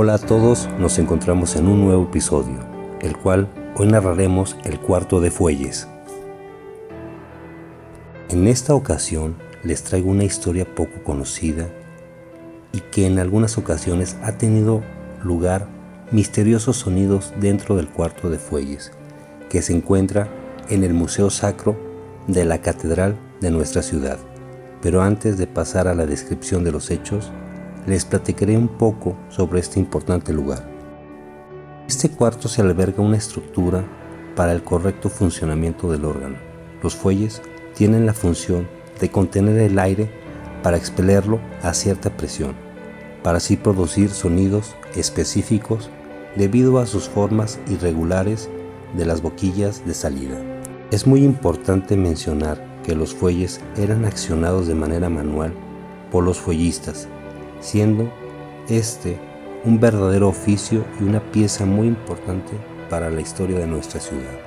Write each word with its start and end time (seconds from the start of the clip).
Hola 0.00 0.14
a 0.14 0.18
todos, 0.18 0.68
nos 0.78 0.96
encontramos 1.00 1.56
en 1.56 1.66
un 1.66 1.80
nuevo 1.80 2.04
episodio, 2.04 2.60
el 3.00 3.16
cual 3.16 3.48
hoy 3.74 3.88
narraremos 3.88 4.56
el 4.62 4.78
cuarto 4.78 5.20
de 5.20 5.32
Fuelles. 5.32 5.88
En 8.28 8.46
esta 8.46 8.76
ocasión 8.76 9.34
les 9.64 9.82
traigo 9.82 10.08
una 10.08 10.22
historia 10.22 10.72
poco 10.72 11.02
conocida 11.02 11.66
y 12.70 12.78
que 12.78 13.08
en 13.08 13.18
algunas 13.18 13.58
ocasiones 13.58 14.16
ha 14.22 14.38
tenido 14.38 14.84
lugar 15.24 15.66
misteriosos 16.12 16.76
sonidos 16.76 17.34
dentro 17.40 17.74
del 17.74 17.88
cuarto 17.88 18.30
de 18.30 18.38
Fuelles, 18.38 18.92
que 19.50 19.62
se 19.62 19.74
encuentra 19.74 20.28
en 20.68 20.84
el 20.84 20.94
Museo 20.94 21.28
Sacro 21.28 21.76
de 22.28 22.44
la 22.44 22.58
Catedral 22.58 23.16
de 23.40 23.50
nuestra 23.50 23.82
ciudad. 23.82 24.18
Pero 24.80 25.02
antes 25.02 25.38
de 25.38 25.48
pasar 25.48 25.88
a 25.88 25.94
la 25.96 26.06
descripción 26.06 26.62
de 26.62 26.70
los 26.70 26.92
hechos, 26.92 27.32
les 27.88 28.04
platicaré 28.04 28.56
un 28.58 28.68
poco 28.68 29.16
sobre 29.30 29.60
este 29.60 29.80
importante 29.80 30.34
lugar. 30.34 30.68
Este 31.88 32.10
cuarto 32.10 32.46
se 32.46 32.60
alberga 32.60 33.02
una 33.02 33.16
estructura 33.16 33.82
para 34.36 34.52
el 34.52 34.62
correcto 34.62 35.08
funcionamiento 35.08 35.90
del 35.90 36.04
órgano. 36.04 36.36
Los 36.82 36.94
fuelles 36.94 37.40
tienen 37.74 38.04
la 38.04 38.12
función 38.12 38.68
de 39.00 39.10
contener 39.10 39.58
el 39.58 39.78
aire 39.78 40.10
para 40.62 40.76
expelerlo 40.76 41.40
a 41.62 41.72
cierta 41.72 42.14
presión, 42.14 42.54
para 43.22 43.38
así 43.38 43.56
producir 43.56 44.10
sonidos 44.10 44.76
específicos 44.94 45.88
debido 46.36 46.78
a 46.78 46.86
sus 46.86 47.08
formas 47.08 47.58
irregulares 47.70 48.50
de 48.98 49.06
las 49.06 49.22
boquillas 49.22 49.86
de 49.86 49.94
salida. 49.94 50.36
Es 50.90 51.06
muy 51.06 51.24
importante 51.24 51.96
mencionar 51.96 52.62
que 52.84 52.94
los 52.94 53.14
fuelles 53.14 53.62
eran 53.78 54.04
accionados 54.04 54.66
de 54.66 54.74
manera 54.74 55.08
manual 55.08 55.54
por 56.10 56.22
los 56.22 56.38
fuellistas 56.38 57.08
siendo 57.60 58.10
este 58.68 59.18
un 59.64 59.80
verdadero 59.80 60.28
oficio 60.28 60.84
y 61.00 61.04
una 61.04 61.20
pieza 61.20 61.66
muy 61.66 61.88
importante 61.88 62.52
para 62.88 63.10
la 63.10 63.20
historia 63.20 63.58
de 63.58 63.66
nuestra 63.66 64.00
ciudad. 64.00 64.38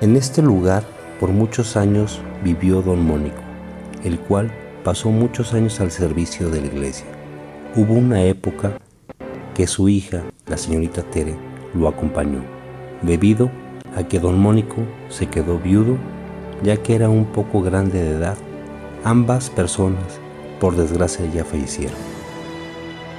En 0.00 0.16
este 0.16 0.42
lugar 0.42 0.84
por 1.18 1.30
muchos 1.30 1.76
años 1.76 2.20
vivió 2.42 2.82
don 2.82 3.04
Mónico, 3.04 3.40
el 4.04 4.18
cual 4.18 4.52
pasó 4.82 5.10
muchos 5.10 5.54
años 5.54 5.80
al 5.80 5.90
servicio 5.90 6.50
de 6.50 6.60
la 6.60 6.66
iglesia. 6.66 7.06
Hubo 7.74 7.94
una 7.94 8.22
época 8.22 8.78
que 9.54 9.66
su 9.66 9.88
hija, 9.88 10.22
la 10.46 10.58
señorita 10.58 11.02
Tere, 11.02 11.36
lo 11.74 11.88
acompañó, 11.88 12.40
debido 13.02 13.50
a 13.96 14.02
que 14.02 14.20
don 14.20 14.38
Mónico 14.38 14.82
se 15.08 15.26
quedó 15.26 15.58
viudo 15.58 15.96
ya 16.62 16.76
que 16.76 16.94
era 16.94 17.08
un 17.08 17.26
poco 17.26 17.62
grande 17.62 18.02
de 18.02 18.12
edad. 18.12 18.36
Ambas 19.04 19.50
personas, 19.50 20.20
por 20.60 20.76
desgracia, 20.76 21.26
ya 21.32 21.44
fallecieron 21.44 22.13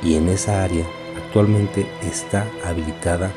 y 0.05 0.15
en 0.15 0.29
esa 0.29 0.63
área 0.63 0.85
actualmente 1.17 1.87
está 2.03 2.47
habilitada 2.63 3.31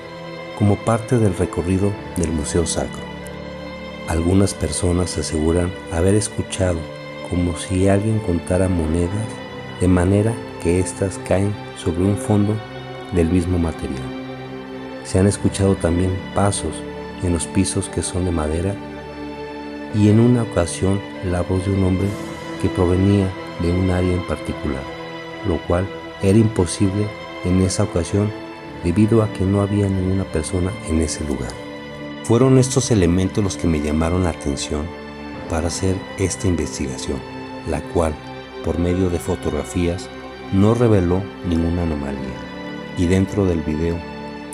como 0.58 0.76
parte 0.76 1.18
del 1.18 1.34
recorrido 1.34 1.92
del 2.16 2.30
Museo 2.30 2.66
Sacro. 2.66 3.08
Algunas 4.06 4.54
personas 4.54 5.16
aseguran 5.16 5.72
haber 5.92 6.14
escuchado 6.14 6.78
como 7.30 7.56
si 7.56 7.88
alguien 7.88 8.18
contara 8.20 8.68
monedas 8.68 9.26
de 9.80 9.88
manera 9.88 10.34
que 10.62 10.78
éstas 10.78 11.18
caen 11.26 11.54
sobre 11.76 12.04
un 12.04 12.16
fondo 12.16 12.54
del 13.12 13.30
mismo 13.30 13.58
material. 13.58 14.02
Se 15.04 15.18
han 15.18 15.26
escuchado 15.26 15.74
también 15.74 16.10
pasos 16.34 16.82
en 17.22 17.32
los 17.32 17.46
pisos 17.46 17.88
que 17.88 18.02
son 18.02 18.26
de 18.26 18.30
madera 18.30 18.74
y 19.94 20.10
en 20.10 20.20
una 20.20 20.42
ocasión 20.42 21.00
la 21.24 21.40
voz 21.42 21.64
de 21.64 21.72
un 21.72 21.84
hombre 21.84 22.08
que 22.60 22.68
provenía 22.68 23.26
de 23.60 23.72
un 23.72 23.90
área 23.90 24.12
en 24.12 24.26
particular, 24.26 24.82
lo 25.46 25.58
cual 25.66 25.88
era 26.22 26.38
imposible 26.38 27.06
en 27.44 27.62
esa 27.62 27.84
ocasión 27.84 28.30
debido 28.84 29.22
a 29.22 29.32
que 29.32 29.44
no 29.44 29.60
había 29.60 29.88
ninguna 29.88 30.24
persona 30.24 30.70
en 30.88 31.00
ese 31.00 31.24
lugar. 31.24 31.52
Fueron 32.24 32.58
estos 32.58 32.90
elementos 32.90 33.42
los 33.42 33.56
que 33.56 33.66
me 33.66 33.80
llamaron 33.80 34.24
la 34.24 34.30
atención 34.30 34.86
para 35.48 35.68
hacer 35.68 35.96
esta 36.18 36.46
investigación, 36.46 37.18
la 37.68 37.80
cual, 37.80 38.14
por 38.64 38.78
medio 38.78 39.08
de 39.10 39.18
fotografías, 39.18 40.08
no 40.52 40.74
reveló 40.74 41.22
ninguna 41.48 41.82
anomalía. 41.82 42.36
Y 42.96 43.06
dentro 43.06 43.44
del 43.46 43.60
video, 43.62 43.96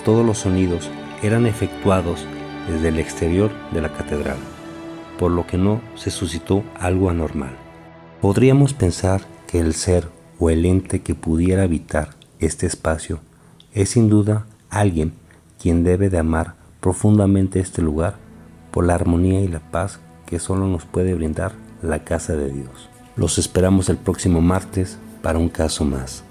todos 0.03 0.25
los 0.25 0.39
sonidos 0.39 0.89
eran 1.21 1.45
efectuados 1.45 2.25
desde 2.69 2.89
el 2.89 2.99
exterior 2.99 3.51
de 3.71 3.81
la 3.81 3.91
catedral, 3.91 4.37
por 5.17 5.31
lo 5.31 5.45
que 5.45 5.57
no 5.57 5.81
se 5.95 6.11
suscitó 6.11 6.63
algo 6.79 7.09
anormal. 7.09 7.55
Podríamos 8.21 8.73
pensar 8.73 9.21
que 9.47 9.59
el 9.59 9.73
ser 9.73 10.07
o 10.39 10.49
el 10.49 10.65
ente 10.65 11.01
que 11.01 11.15
pudiera 11.15 11.63
habitar 11.63 12.09
este 12.39 12.65
espacio 12.65 13.19
es 13.73 13.89
sin 13.89 14.09
duda 14.09 14.45
alguien 14.69 15.13
quien 15.61 15.83
debe 15.83 16.09
de 16.09 16.17
amar 16.17 16.55
profundamente 16.81 17.59
este 17.59 17.81
lugar 17.81 18.15
por 18.71 18.85
la 18.85 18.95
armonía 18.95 19.39
y 19.41 19.47
la 19.47 19.59
paz 19.71 19.99
que 20.25 20.39
solo 20.39 20.67
nos 20.67 20.85
puede 20.85 21.13
brindar 21.13 21.53
la 21.81 22.03
casa 22.03 22.35
de 22.35 22.51
Dios. 22.51 22.89
Los 23.15 23.37
esperamos 23.37 23.87
el 23.89 23.97
próximo 23.97 24.41
martes 24.41 24.97
para 25.21 25.39
un 25.39 25.47
caso 25.47 25.85
más. 25.85 26.24